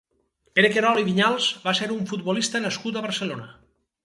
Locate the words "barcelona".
3.09-3.49